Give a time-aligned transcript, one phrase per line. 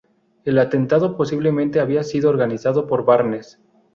[0.45, 3.59] El atentado posiblemente había sido organizado por Barnes.